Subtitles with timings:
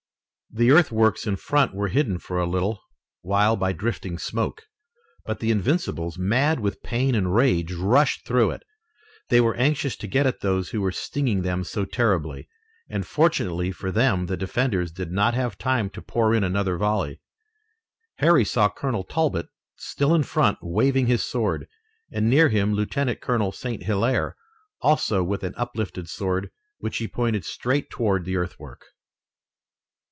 [0.53, 2.81] The earthworks in front were hidden for a little
[3.21, 4.63] while by drifting smoke,
[5.25, 8.63] but the Invincibles, mad with pain and rage, rushed through it.
[9.29, 12.49] They were anxious to get at those who were stinging them so terribly,
[12.89, 17.21] and fortunately for them the defenders did not have time to pour in another volley.
[18.17, 19.47] Harry saw Colonel Talbot
[19.77, 21.65] still in front, waving his sword,
[22.11, 23.83] and near him Lieutenant Colonel St.
[23.83, 24.35] Hilaire,
[24.81, 26.49] also with an uplifted sword,
[26.79, 28.83] which he pointed straight toward the earthwork.